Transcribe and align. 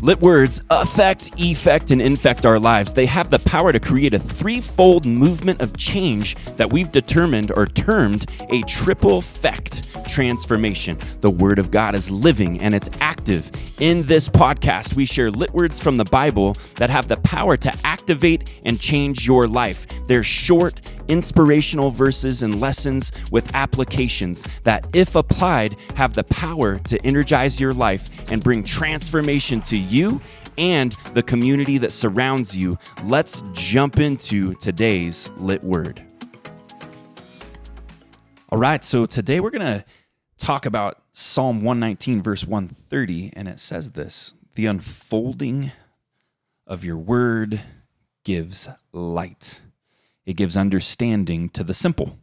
Lit 0.00 0.20
words 0.20 0.62
affect, 0.70 1.32
effect, 1.38 1.90
and 1.90 2.00
infect 2.00 2.46
our 2.46 2.60
lives. 2.60 2.92
They 2.92 3.06
have 3.06 3.30
the 3.30 3.40
power 3.40 3.72
to 3.72 3.80
create 3.80 4.14
a 4.14 4.18
threefold 4.18 5.04
movement 5.06 5.60
of 5.60 5.76
change 5.76 6.36
that 6.54 6.72
we've 6.72 6.92
determined 6.92 7.50
or 7.50 7.66
termed 7.66 8.30
a 8.50 8.62
triple 8.62 9.18
effect 9.18 9.84
transformation. 10.08 10.96
The 11.20 11.30
Word 11.30 11.58
of 11.58 11.72
God 11.72 11.96
is 11.96 12.12
living 12.12 12.60
and 12.60 12.76
it's 12.76 12.88
active. 13.00 13.50
In 13.80 14.04
this 14.04 14.28
podcast, 14.28 14.94
we 14.94 15.04
share 15.04 15.32
lit 15.32 15.52
words 15.52 15.80
from 15.80 15.96
the 15.96 16.04
Bible 16.04 16.56
that 16.76 16.90
have 16.90 17.08
the 17.08 17.16
power 17.18 17.56
to 17.56 17.74
activate 17.84 18.50
and 18.64 18.80
change 18.80 19.26
your 19.26 19.48
life. 19.48 19.86
They're 20.06 20.22
short, 20.22 20.80
inspirational 21.08 21.90
verses 21.90 22.42
and 22.42 22.60
lessons 22.60 23.12
with 23.30 23.54
applications 23.54 24.44
that, 24.64 24.86
if 24.92 25.16
applied, 25.16 25.76
have 25.94 26.14
the 26.14 26.24
power 26.24 26.78
to 26.80 27.04
energize 27.04 27.60
your 27.60 27.74
life 27.74 28.08
and 28.30 28.42
bring 28.42 28.62
transformation 28.62 29.60
to 29.62 29.76
you 29.76 30.20
and 30.58 30.96
the 31.14 31.22
community 31.22 31.78
that 31.78 31.92
surrounds 31.92 32.56
you. 32.56 32.76
Let's 33.04 33.42
jump 33.52 34.00
into 34.00 34.54
today's 34.54 35.30
lit 35.36 35.62
word. 35.62 36.02
All 38.50 38.58
right, 38.58 38.82
so 38.82 39.06
today 39.06 39.40
we're 39.40 39.50
going 39.50 39.80
to 39.80 39.84
talk 40.38 40.66
about 40.66 41.02
Psalm 41.12 41.62
119, 41.62 42.22
verse 42.22 42.46
130, 42.46 43.32
and 43.34 43.48
it 43.48 43.60
says 43.60 43.92
this 43.92 44.32
The 44.54 44.66
unfolding 44.66 45.72
of 46.66 46.84
your 46.84 46.96
word 46.96 47.60
gives 48.24 48.68
light 48.92 49.60
it 50.28 50.36
gives 50.36 50.58
understanding 50.58 51.48
to 51.48 51.64
the 51.64 51.72
simple. 51.72 52.18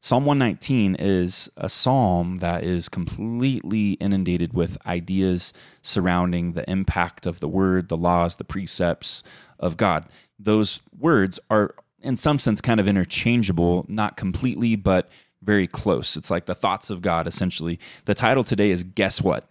Psalm 0.00 0.26
119 0.26 0.96
is 0.98 1.48
a 1.56 1.68
psalm 1.68 2.38
that 2.38 2.64
is 2.64 2.88
completely 2.88 3.92
inundated 3.92 4.52
with 4.52 4.76
ideas 4.84 5.52
surrounding 5.80 6.52
the 6.52 6.68
impact 6.68 7.26
of 7.26 7.38
the 7.38 7.46
word, 7.46 7.88
the 7.88 7.96
laws, 7.96 8.36
the 8.36 8.44
precepts 8.44 9.22
of 9.60 9.76
God. 9.76 10.06
Those 10.36 10.82
words 10.98 11.38
are, 11.48 11.76
in 12.02 12.16
some 12.16 12.40
sense, 12.40 12.60
kind 12.60 12.80
of 12.80 12.88
interchangeable, 12.88 13.86
not 13.88 14.16
completely, 14.16 14.74
but 14.74 15.08
very 15.40 15.68
close. 15.68 16.16
It's 16.16 16.32
like 16.32 16.46
the 16.46 16.56
thoughts 16.56 16.90
of 16.90 17.02
God, 17.02 17.28
essentially. 17.28 17.78
The 18.06 18.14
title 18.14 18.42
today 18.42 18.70
is 18.70 18.82
Guess 18.82 19.22
What? 19.22 19.48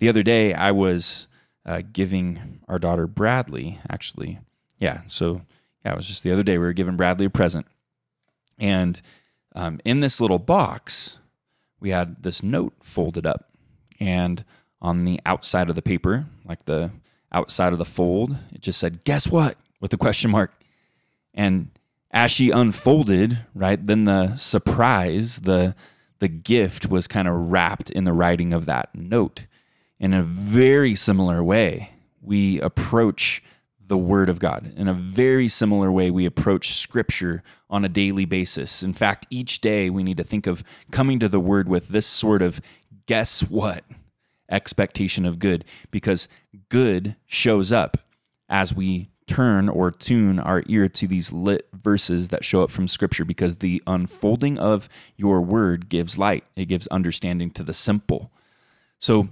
The 0.00 0.10
other 0.10 0.22
day, 0.22 0.52
I 0.52 0.70
was 0.70 1.28
uh, 1.64 1.80
giving 1.94 2.60
our 2.68 2.78
daughter 2.78 3.06
Bradley, 3.06 3.78
actually. 3.88 4.38
Yeah, 4.78 5.00
so 5.08 5.40
yeah, 5.86 5.92
it 5.92 5.96
was 5.96 6.08
just 6.08 6.24
the 6.24 6.32
other 6.32 6.42
day 6.42 6.58
we 6.58 6.66
were 6.66 6.72
giving 6.72 6.96
Bradley 6.96 7.26
a 7.26 7.30
present, 7.30 7.64
and 8.58 9.00
um, 9.54 9.78
in 9.84 10.00
this 10.00 10.20
little 10.20 10.40
box 10.40 11.16
we 11.78 11.90
had 11.90 12.24
this 12.24 12.42
note 12.42 12.74
folded 12.82 13.24
up, 13.24 13.52
and 14.00 14.44
on 14.82 15.04
the 15.04 15.20
outside 15.24 15.68
of 15.68 15.76
the 15.76 15.82
paper, 15.82 16.26
like 16.44 16.64
the 16.64 16.90
outside 17.30 17.72
of 17.72 17.78
the 17.78 17.84
fold, 17.84 18.36
it 18.52 18.62
just 18.62 18.80
said 18.80 19.04
"Guess 19.04 19.28
what?" 19.28 19.58
with 19.80 19.92
a 19.92 19.96
question 19.96 20.28
mark, 20.32 20.60
and 21.32 21.70
as 22.10 22.32
she 22.32 22.50
unfolded, 22.50 23.38
right, 23.54 23.84
then 23.86 24.02
the 24.04 24.34
surprise, 24.34 25.42
the 25.42 25.76
the 26.18 26.26
gift 26.26 26.90
was 26.90 27.06
kind 27.06 27.28
of 27.28 27.52
wrapped 27.52 27.90
in 27.90 28.02
the 28.02 28.12
writing 28.12 28.52
of 28.52 28.66
that 28.66 28.92
note. 28.92 29.42
In 30.00 30.12
a 30.12 30.24
very 30.24 30.96
similar 30.96 31.44
way, 31.44 31.90
we 32.20 32.60
approach 32.60 33.40
the 33.88 33.96
Word 33.96 34.28
of 34.28 34.38
God. 34.38 34.72
In 34.76 34.88
a 34.88 34.94
very 34.94 35.48
similar 35.48 35.92
way, 35.92 36.10
we 36.10 36.26
approach 36.26 36.74
Scripture 36.74 37.42
on 37.70 37.84
a 37.84 37.88
daily 37.88 38.24
basis. 38.24 38.82
In 38.82 38.92
fact, 38.92 39.26
each 39.30 39.60
day 39.60 39.90
we 39.90 40.02
need 40.02 40.16
to 40.16 40.24
think 40.24 40.46
of 40.46 40.64
coming 40.90 41.18
to 41.20 41.28
the 41.28 41.40
Word 41.40 41.68
with 41.68 41.88
this 41.88 42.06
sort 42.06 42.42
of 42.42 42.60
guess 43.06 43.40
what 43.42 43.84
expectation 44.50 45.24
of 45.24 45.38
good, 45.38 45.64
because 45.90 46.28
good 46.68 47.16
shows 47.26 47.72
up 47.72 47.98
as 48.48 48.74
we 48.74 49.10
turn 49.26 49.68
or 49.68 49.90
tune 49.90 50.38
our 50.38 50.62
ear 50.66 50.88
to 50.88 51.08
these 51.08 51.32
lit 51.32 51.68
verses 51.72 52.28
that 52.28 52.44
show 52.44 52.62
up 52.62 52.70
from 52.70 52.88
Scripture, 52.88 53.24
because 53.24 53.56
the 53.56 53.82
unfolding 53.86 54.58
of 54.58 54.88
your 55.16 55.40
Word 55.40 55.88
gives 55.88 56.16
light, 56.16 56.44
it 56.54 56.66
gives 56.66 56.86
understanding 56.88 57.50
to 57.52 57.62
the 57.62 57.74
simple. 57.74 58.30
So, 58.98 59.28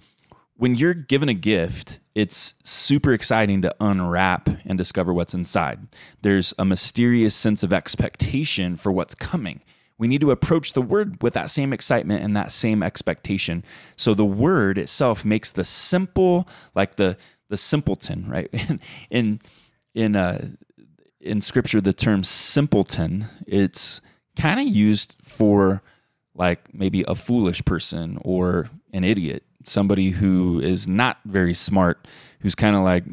when 0.56 0.74
you're 0.74 0.94
given 0.94 1.28
a 1.28 1.34
gift, 1.34 1.98
it's 2.14 2.54
super 2.62 3.12
exciting 3.12 3.62
to 3.62 3.74
unwrap 3.80 4.48
and 4.64 4.78
discover 4.78 5.12
what's 5.12 5.34
inside. 5.34 5.80
There's 6.22 6.54
a 6.58 6.64
mysterious 6.64 7.34
sense 7.34 7.62
of 7.62 7.72
expectation 7.72 8.76
for 8.76 8.92
what's 8.92 9.14
coming. 9.14 9.62
We 9.98 10.08
need 10.08 10.20
to 10.20 10.30
approach 10.30 10.72
the 10.72 10.82
word 10.82 11.22
with 11.22 11.34
that 11.34 11.50
same 11.50 11.72
excitement 11.72 12.22
and 12.22 12.36
that 12.36 12.52
same 12.52 12.82
expectation. 12.82 13.64
So 13.96 14.14
the 14.14 14.24
word 14.24 14.78
itself 14.78 15.24
makes 15.24 15.52
the 15.52 15.64
simple, 15.64 16.48
like 16.74 16.96
the 16.96 17.16
the 17.48 17.56
simpleton, 17.56 18.28
right? 18.28 18.48
in 19.10 19.40
in 19.94 20.16
uh, 20.16 20.48
in 21.20 21.40
scripture, 21.40 21.80
the 21.80 21.92
term 21.92 22.24
simpleton, 22.24 23.26
it's 23.46 24.00
kind 24.36 24.60
of 24.60 24.66
used 24.66 25.16
for 25.22 25.82
like 26.34 26.74
maybe 26.74 27.04
a 27.06 27.14
foolish 27.14 27.64
person 27.64 28.18
or 28.22 28.68
an 28.92 29.04
idiot 29.04 29.44
somebody 29.64 30.10
who 30.10 30.60
is 30.60 30.86
not 30.86 31.18
very 31.24 31.54
smart, 31.54 32.06
who's 32.40 32.54
kind 32.54 32.76
of 32.76 32.82
like 32.82 33.04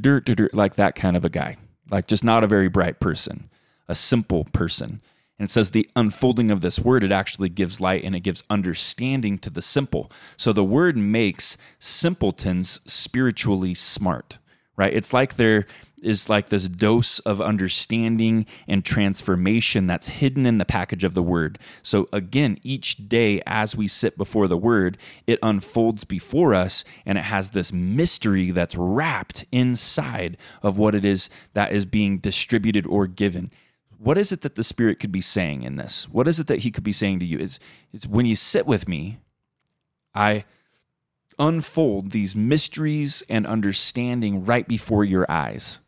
dirt, 0.00 0.24
dirt, 0.24 0.36
dirt, 0.36 0.54
like 0.54 0.74
that 0.74 0.94
kind 0.94 1.16
of 1.16 1.24
a 1.24 1.28
guy, 1.28 1.56
like 1.90 2.06
just 2.06 2.24
not 2.24 2.44
a 2.44 2.48
very 2.48 2.68
bright 2.68 3.00
person, 3.00 3.48
a 3.88 3.94
simple 3.94 4.44
person. 4.52 5.00
And 5.38 5.48
it 5.48 5.52
says 5.52 5.70
the 5.70 5.88
unfolding 5.94 6.50
of 6.50 6.62
this 6.62 6.80
word, 6.80 7.04
it 7.04 7.12
actually 7.12 7.48
gives 7.48 7.80
light 7.80 8.02
and 8.02 8.16
it 8.16 8.20
gives 8.20 8.42
understanding 8.50 9.38
to 9.38 9.50
the 9.50 9.62
simple. 9.62 10.10
So 10.36 10.52
the 10.52 10.64
word 10.64 10.96
makes 10.96 11.56
simpletons 11.78 12.80
spiritually 12.86 13.74
smart 13.74 14.38
right? 14.78 14.94
It's 14.94 15.12
like 15.12 15.34
there 15.34 15.66
is 16.02 16.28
like 16.28 16.48
this 16.48 16.68
dose 16.68 17.18
of 17.20 17.40
understanding 17.40 18.46
and 18.68 18.84
transformation 18.84 19.88
that's 19.88 20.06
hidden 20.06 20.46
in 20.46 20.58
the 20.58 20.64
package 20.64 21.02
of 21.02 21.14
the 21.14 21.22
word. 21.22 21.58
So 21.82 22.08
again, 22.12 22.58
each 22.62 23.08
day 23.08 23.42
as 23.44 23.74
we 23.74 23.88
sit 23.88 24.16
before 24.16 24.46
the 24.46 24.56
word, 24.56 24.96
it 25.26 25.40
unfolds 25.42 26.04
before 26.04 26.54
us 26.54 26.84
and 27.04 27.18
it 27.18 27.24
has 27.24 27.50
this 27.50 27.72
mystery 27.72 28.52
that's 28.52 28.76
wrapped 28.76 29.44
inside 29.50 30.36
of 30.62 30.78
what 30.78 30.94
it 30.94 31.04
is 31.04 31.28
that 31.54 31.72
is 31.72 31.84
being 31.84 32.18
distributed 32.18 32.86
or 32.86 33.08
given. 33.08 33.50
What 33.98 34.16
is 34.16 34.30
it 34.30 34.42
that 34.42 34.54
the 34.54 34.62
Spirit 34.62 35.00
could 35.00 35.10
be 35.10 35.20
saying 35.20 35.64
in 35.64 35.74
this? 35.74 36.08
What 36.08 36.28
is 36.28 36.38
it 36.38 36.46
that 36.46 36.60
He 36.60 36.70
could 36.70 36.84
be 36.84 36.92
saying 36.92 37.18
to 37.18 37.26
you? 37.26 37.38
It's, 37.40 37.58
it's 37.92 38.06
when 38.06 38.26
you 38.26 38.36
sit 38.36 38.64
with 38.64 38.86
me, 38.86 39.18
I 40.14 40.44
unfold 41.38 42.10
these 42.10 42.34
mysteries 42.34 43.22
and 43.28 43.46
understanding 43.46 44.44
right 44.44 44.66
before 44.66 45.04
your 45.04 45.30
eyes. 45.30 45.78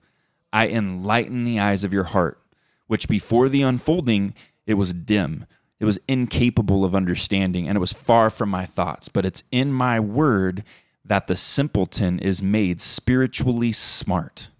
I 0.52 0.68
enlighten 0.68 1.44
the 1.44 1.60
eyes 1.60 1.84
of 1.84 1.92
your 1.92 2.04
heart, 2.04 2.40
which 2.86 3.08
before 3.08 3.48
the 3.48 3.62
unfolding, 3.62 4.34
it 4.66 4.74
was 4.74 4.92
dim. 4.92 5.46
It 5.78 5.84
was 5.84 5.98
incapable 6.08 6.84
of 6.84 6.94
understanding, 6.94 7.68
and 7.68 7.76
it 7.76 7.80
was 7.80 7.92
far 7.92 8.30
from 8.30 8.50
my 8.50 8.66
thoughts. 8.66 9.08
But 9.08 9.24
it's 9.24 9.42
in 9.50 9.72
my 9.72 9.98
word 9.98 10.64
that 11.04 11.26
the 11.26 11.36
simpleton 11.36 12.18
is 12.18 12.42
made 12.42 12.80
spiritually 12.80 13.72
smart. 13.72 14.50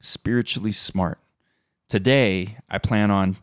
Spiritually 0.00 0.72
smart. 0.72 1.18
Today, 1.88 2.56
I 2.68 2.78
plan 2.78 3.10
on 3.10 3.36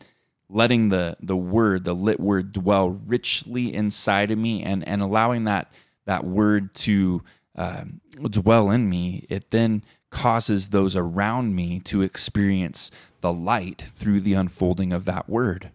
letting 0.50 0.90
the, 0.90 1.16
the 1.22 1.38
word, 1.38 1.84
the 1.84 1.94
lit 1.94 2.20
word, 2.20 2.52
dwell 2.52 2.90
richly 2.90 3.74
inside 3.74 4.32
of 4.32 4.38
me 4.38 4.64
and, 4.64 4.86
and 4.88 5.02
allowing 5.02 5.46
that 5.46 5.72
that 6.06 6.24
word 6.24 6.74
to 6.74 7.24
uh, 7.56 7.84
dwell 8.30 8.70
in 8.70 8.90
me, 8.90 9.26
it 9.30 9.52
then 9.52 9.84
causes 10.10 10.70
those 10.70 10.96
around 10.96 11.56
me 11.56 11.80
to 11.80 12.02
experience 12.02 12.92
the 13.22 13.32
light 13.32 13.86
through 13.94 14.20
the 14.22 14.34
unfolding 14.34 14.92
of 14.92 15.06
that 15.06 15.30
word. 15.30 15.72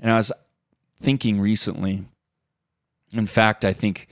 And 0.00 0.10
I 0.10 0.16
was 0.16 0.32
thinking 1.00 1.40
recently, 1.40 2.04
in 3.12 3.26
fact, 3.26 3.64
I 3.64 3.72
think 3.72 4.08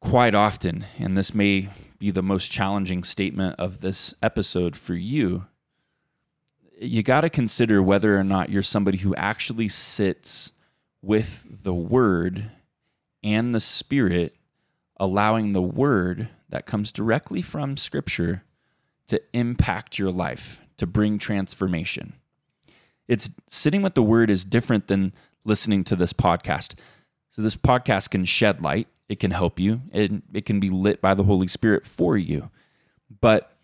quite 0.00 0.34
often, 0.34 0.84
and 0.98 1.16
this 1.16 1.34
may 1.34 1.68
be 1.98 2.10
the 2.10 2.22
most 2.22 2.50
challenging 2.50 3.04
statement 3.04 3.56
of 3.58 3.80
this 3.80 4.14
episode 4.22 4.76
for 4.76 4.94
you, 4.94 5.46
you 6.80 7.02
got 7.02 7.22
to 7.22 7.30
consider 7.30 7.82
whether 7.82 8.18
or 8.18 8.24
not 8.24 8.48
you're 8.48 8.62
somebody 8.62 8.98
who 8.98 9.14
actually 9.16 9.68
sits 9.68 10.52
with 11.02 11.62
the 11.62 11.74
word 11.74 12.50
and 13.22 13.54
the 13.54 13.60
Spirit, 13.60 14.34
allowing 14.96 15.52
the 15.52 15.62
Word 15.62 16.28
that 16.48 16.66
comes 16.66 16.92
directly 16.92 17.42
from 17.42 17.76
Scripture 17.76 18.44
to 19.06 19.20
impact 19.32 19.98
your 19.98 20.10
life, 20.10 20.60
to 20.76 20.86
bring 20.86 21.18
transformation. 21.18 22.14
It's 23.08 23.30
sitting 23.48 23.82
with 23.82 23.94
the 23.94 24.02
Word 24.02 24.30
is 24.30 24.44
different 24.44 24.86
than 24.86 25.12
listening 25.44 25.84
to 25.84 25.96
this 25.96 26.12
podcast. 26.12 26.78
So, 27.30 27.42
this 27.42 27.56
podcast 27.56 28.10
can 28.10 28.24
shed 28.24 28.62
light, 28.62 28.88
it 29.08 29.20
can 29.20 29.30
help 29.30 29.58
you, 29.58 29.82
it, 29.92 30.12
it 30.32 30.46
can 30.46 30.60
be 30.60 30.70
lit 30.70 31.00
by 31.00 31.14
the 31.14 31.24
Holy 31.24 31.48
Spirit 31.48 31.86
for 31.86 32.16
you. 32.16 32.50
But 33.20 33.56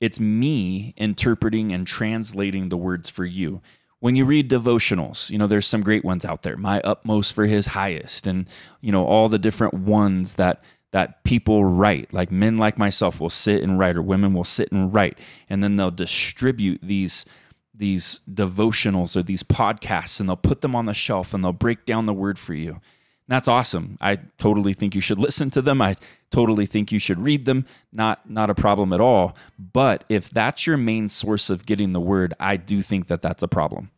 it's 0.00 0.20
me 0.20 0.94
interpreting 0.96 1.72
and 1.72 1.86
translating 1.86 2.68
the 2.68 2.76
words 2.76 3.08
for 3.08 3.24
you 3.24 3.60
when 4.00 4.16
you 4.16 4.24
read 4.24 4.50
devotionals, 4.50 5.30
you 5.30 5.38
know, 5.38 5.46
there's 5.46 5.66
some 5.66 5.82
great 5.82 6.04
ones 6.04 6.24
out 6.24 6.42
there. 6.42 6.56
My 6.56 6.80
utmost 6.82 7.32
for 7.32 7.46
his 7.46 7.66
highest, 7.66 8.26
and 8.26 8.48
you 8.80 8.92
know, 8.92 9.04
all 9.04 9.28
the 9.28 9.38
different 9.38 9.74
ones 9.74 10.34
that 10.34 10.62
that 10.92 11.22
people 11.24 11.64
write, 11.64 12.12
like 12.12 12.30
men 12.30 12.56
like 12.56 12.78
myself 12.78 13.20
will 13.20 13.30
sit 13.30 13.62
and 13.62 13.78
write, 13.78 13.96
or 13.96 14.02
women 14.02 14.32
will 14.32 14.44
sit 14.44 14.72
and 14.72 14.92
write, 14.94 15.18
and 15.50 15.62
then 15.62 15.76
they'll 15.76 15.90
distribute 15.90 16.80
these 16.82 17.24
these 17.74 18.20
devotionals 18.28 19.16
or 19.16 19.22
these 19.22 19.44
podcasts 19.44 20.18
and 20.18 20.28
they'll 20.28 20.36
put 20.36 20.62
them 20.62 20.74
on 20.74 20.86
the 20.86 20.94
shelf 20.94 21.32
and 21.32 21.44
they'll 21.44 21.52
break 21.52 21.86
down 21.86 22.06
the 22.06 22.12
word 22.12 22.36
for 22.38 22.52
you. 22.52 22.80
That's 23.28 23.46
awesome. 23.46 23.98
I 24.00 24.16
totally 24.38 24.72
think 24.72 24.94
you 24.94 25.02
should 25.02 25.18
listen 25.18 25.50
to 25.50 25.62
them. 25.62 25.82
I 25.82 25.96
totally 26.30 26.64
think 26.64 26.90
you 26.90 26.98
should 26.98 27.20
read 27.20 27.44
them. 27.44 27.66
Not 27.92 28.28
not 28.28 28.48
a 28.48 28.54
problem 28.54 28.92
at 28.92 29.00
all. 29.00 29.36
But 29.58 30.04
if 30.08 30.30
that's 30.30 30.66
your 30.66 30.78
main 30.78 31.10
source 31.10 31.50
of 31.50 31.66
getting 31.66 31.92
the 31.92 32.00
word, 32.00 32.32
I 32.40 32.56
do 32.56 32.80
think 32.80 33.06
that 33.08 33.20
that's 33.20 33.42
a 33.42 33.48
problem. 33.48 33.90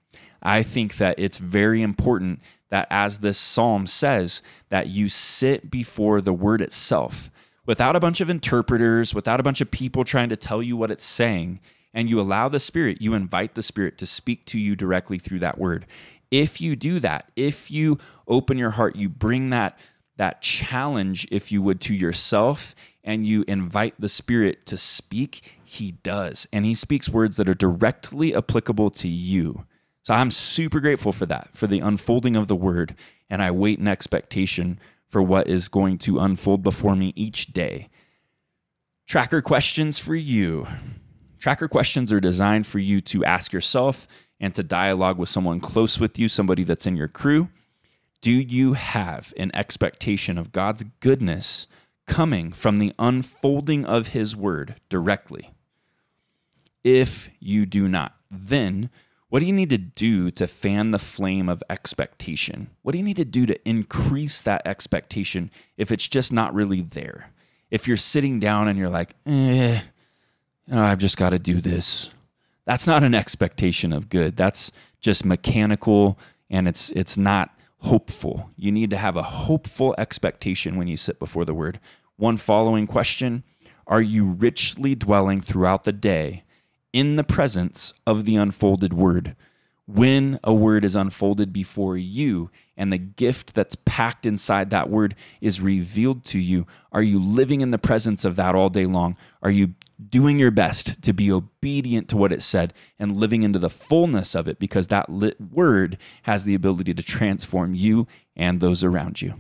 I 0.43 0.63
think 0.63 0.97
that 0.97 1.19
it's 1.19 1.37
very 1.37 1.81
important 1.81 2.41
that 2.71 2.89
as 2.91 3.19
this 3.19 3.39
psalm 3.39 3.87
says 3.87 4.43
that 4.69 4.89
you 4.89 5.09
sit 5.09 5.71
before 5.71 6.21
the 6.21 6.33
word 6.33 6.61
itself 6.61 7.31
without 7.67 7.95
a 7.95 8.01
bunch 8.01 8.21
of 8.21 8.31
interpreters, 8.31 9.15
without 9.15 9.39
a 9.39 9.43
bunch 9.43 9.61
of 9.61 9.71
people 9.71 10.03
trying 10.03 10.29
to 10.29 10.37
tell 10.37 10.63
you 10.63 10.77
what 10.77 10.91
it's 10.91 11.05
saying 11.05 11.61
and 11.93 12.09
you 12.09 12.21
allow 12.21 12.49
the 12.49 12.61
Spirit, 12.61 13.03
you 13.03 13.15
invite 13.15 13.55
the 13.55 13.63
Spirit 13.63 13.99
to 13.99 14.07
speak 14.07 14.47
to 14.47 14.59
you 14.59 14.77
directly 14.77 15.19
through 15.19 15.41
that 15.41 15.59
word. 15.59 15.87
If 16.31 16.61
you 16.61 16.77
do 16.77 17.01
that, 17.01 17.31
if 17.37 17.71
you 17.71 17.99
open 18.29 18.59
your 18.59 18.71
heart, 18.71 18.97
you 18.97 19.09
bring 19.09 19.51
that 19.51 19.79
that 20.21 20.43
challenge, 20.43 21.27
if 21.31 21.51
you 21.51 21.63
would, 21.63 21.81
to 21.81 21.95
yourself, 21.95 22.75
and 23.03 23.27
you 23.27 23.43
invite 23.49 23.95
the 23.99 24.09
Spirit 24.09 24.67
to 24.67 24.77
speak, 24.77 25.59
He 25.65 25.93
does. 25.93 26.47
And 26.53 26.67
He 26.67 26.75
speaks 26.75 27.09
words 27.09 27.39
that 27.39 27.49
are 27.49 27.55
directly 27.55 28.35
applicable 28.35 28.91
to 28.91 29.09
you. 29.09 29.65
So 30.03 30.13
I'm 30.13 30.31
super 30.31 30.79
grateful 30.79 31.13
for 31.13 31.25
that, 31.25 31.49
for 31.55 31.67
the 31.67 31.81
unfolding 31.81 32.37
of 32.37 32.49
the 32.49 32.57
word. 32.57 32.95
And 33.31 33.43
I 33.43 33.51
wait 33.51 33.79
in 33.79 33.89
expectation 33.89 34.79
for 35.09 35.23
what 35.23 35.49
is 35.49 35.69
going 35.69 35.97
to 35.99 36.19
unfold 36.19 36.63
before 36.63 36.97
me 36.97 37.15
each 37.17 37.55
day. 37.55 37.89
Tracker 39.07 39.41
questions 39.41 39.99
for 39.99 40.15
you. 40.15 40.67
Tracker 41.39 41.67
questions 41.67 42.13
are 42.13 42.21
designed 42.21 42.67
for 42.67 42.79
you 42.79 43.01
to 43.01 43.25
ask 43.25 43.55
yourself 43.55 44.07
and 44.41 44.55
to 44.55 44.63
dialogue 44.63 45.19
with 45.19 45.29
someone 45.29 45.61
close 45.61 46.01
with 46.01 46.19
you, 46.19 46.29
somebody 46.29 46.65
that's 46.65 46.87
in 46.87 46.97
your 46.97 47.09
crew. 47.09 47.49
Do 48.21 48.33
you 48.33 48.73
have 48.73 49.33
an 49.37 49.51
expectation 49.55 50.39
of 50.39 50.53
God's 50.53 50.85
goodness 51.01 51.67
coming 52.07 52.53
from 52.53 52.79
the 52.79 52.93
unfolding 52.99 53.85
of 53.85 54.09
His 54.09 54.35
word 54.35 54.77
directly? 54.89 55.51
If 56.83 57.29
you 57.39 57.67
do 57.67 57.89
not, 57.89 58.15
then 58.31 58.91
what 59.31 59.41
do 59.41 59.47
you 59.47 59.53
need 59.53 59.71
to 59.71 59.79
do 59.79 60.31
to 60.33 60.47
fan 60.49 60.91
the 60.91 60.99
flame 60.99 61.49
of 61.49 61.63
expectation? 61.71 62.69
What 62.83 62.93
do 62.93 62.99
you 62.99 63.05
need 63.05 63.17
to 63.17 63.25
do 63.25 63.47
to 63.47 63.69
increase 63.69 64.43
that 64.43 64.63
expectation 64.67 65.51
if 65.77 65.93
it's 65.93 66.09
just 66.09 66.33
not 66.33 66.53
really 66.53 66.81
there? 66.81 67.31
If 67.71 67.87
you're 67.87 67.97
sitting 67.97 68.41
down 68.41 68.67
and 68.67 68.77
you're 68.77 68.89
like, 68.89 69.15
eh, 69.27 69.81
I've 70.73 70.99
just 70.99 71.17
got 71.17 71.31
to 71.31 71.39
do 71.39 71.61
this. 71.61 72.11
That's 72.71 72.87
not 72.87 73.03
an 73.03 73.17
expectation 73.17 73.93
of 73.93 74.09
good. 74.09 74.37
That's 74.37 74.71
just 75.01 75.25
mechanical 75.25 76.17
and 76.49 76.69
it's 76.69 76.91
it's 76.91 77.17
not 77.17 77.51
hopeful. 77.79 78.49
You 78.57 78.71
need 78.71 78.91
to 78.91 78.97
have 78.97 79.17
a 79.17 79.25
hopeful 79.25 79.93
expectation 79.99 80.77
when 80.77 80.87
you 80.87 80.97
sit 80.97 81.19
before 81.19 81.45
the 81.45 81.53
word. 81.53 81.81
One 82.15 82.37
following 82.37 82.87
question, 82.87 83.43
are 83.89 84.01
you 84.01 84.25
richly 84.25 84.95
dwelling 84.95 85.41
throughout 85.41 85.83
the 85.83 85.93
day 85.93 86.45
in 86.93 87.17
the 87.17 87.25
presence 87.25 87.93
of 88.07 88.25
the 88.25 88.37
unfolded 88.37 88.93
word? 88.93 89.35
when 89.95 90.39
a 90.45 90.55
word 90.55 90.85
is 90.85 90.95
unfolded 90.95 91.53
before 91.53 91.97
you 91.97 92.51
and 92.77 92.93
the 92.93 92.99
gift 92.99 93.55
that's 93.55 93.77
packed 93.85 94.25
inside 94.25 94.71
that 94.71 94.89
word 94.89 95.15
is 95.41 95.61
revealed 95.61 96.25
to 96.25 96.39
you, 96.39 96.67
are 96.93 97.03
you 97.03 97.19
living 97.19 97.61
in 97.61 97.71
the 97.71 97.79
presence 97.79 98.25
of 98.25 98.37
that 98.37 98.55
all 98.55 98.71
day 98.71 98.87
long? 98.87 99.17
Are 99.43 99.51
you 99.51 99.75
doing 100.09 100.39
your 100.39 100.51
best 100.51 101.03
to 101.03 101.13
be 101.13 101.31
obedient 101.31 102.09
to 102.09 102.17
what 102.17 102.33
it 102.33 102.43
said 102.43 102.73
and 102.99 103.17
living 103.17 103.43
into 103.43 103.59
the 103.59 103.71
fullness 103.71 104.35
of 104.35 104.49
it 104.49 104.59
because 104.59 104.89
that 104.89 105.11
lit 105.11 105.41
word 105.41 105.99
has 106.23 106.45
the 106.45 106.55
ability 106.55 106.95
to 106.95 107.03
transform 107.03 107.75
you 107.75 108.07
and 108.37 108.61
those 108.61 108.83
around 108.83 109.21
you? 109.21 109.35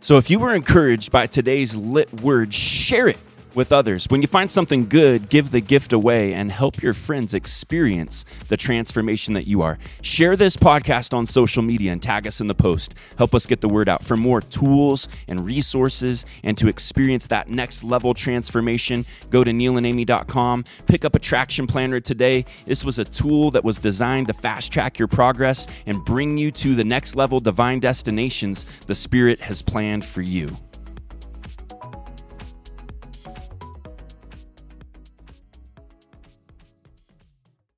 So 0.00 0.16
if 0.16 0.30
you 0.30 0.38
were 0.38 0.54
encouraged 0.54 1.12
by 1.12 1.26
today's 1.26 1.76
lit 1.76 2.22
word, 2.22 2.52
share 2.52 3.08
it 3.08 3.18
with 3.54 3.72
others. 3.72 4.06
When 4.08 4.22
you 4.22 4.28
find 4.28 4.50
something 4.50 4.88
good, 4.88 5.28
give 5.28 5.50
the 5.50 5.60
gift 5.60 5.92
away 5.92 6.32
and 6.32 6.50
help 6.50 6.82
your 6.82 6.94
friends 6.94 7.34
experience 7.34 8.24
the 8.48 8.56
transformation 8.56 9.34
that 9.34 9.46
you 9.46 9.62
are. 9.62 9.78
Share 10.00 10.36
this 10.36 10.56
podcast 10.56 11.14
on 11.14 11.26
social 11.26 11.62
media 11.62 11.92
and 11.92 12.02
tag 12.02 12.26
us 12.26 12.40
in 12.40 12.46
the 12.46 12.54
post. 12.54 12.94
Help 13.18 13.34
us 13.34 13.46
get 13.46 13.60
the 13.60 13.68
word 13.68 13.88
out. 13.88 14.04
For 14.04 14.16
more 14.16 14.40
tools 14.40 15.08
and 15.28 15.44
resources 15.44 16.24
and 16.42 16.56
to 16.58 16.68
experience 16.68 17.26
that 17.28 17.48
next 17.48 17.84
level 17.84 18.14
transformation, 18.14 19.04
go 19.30 19.44
to 19.44 19.50
neilandamy.com. 19.50 20.64
Pick 20.86 21.04
up 21.04 21.14
a 21.14 21.18
traction 21.18 21.66
planner 21.66 22.00
today. 22.00 22.44
This 22.66 22.84
was 22.84 22.98
a 22.98 23.04
tool 23.04 23.50
that 23.52 23.64
was 23.64 23.78
designed 23.78 24.28
to 24.28 24.32
fast 24.32 24.72
track 24.72 24.98
your 24.98 25.08
progress 25.08 25.66
and 25.86 26.04
bring 26.04 26.38
you 26.38 26.50
to 26.52 26.74
the 26.74 26.84
next 26.84 27.16
level 27.16 27.40
divine 27.40 27.80
destinations 27.80 28.66
the 28.86 28.94
Spirit 28.94 29.40
has 29.40 29.62
planned 29.62 30.04
for 30.04 30.22
you. 30.22 30.56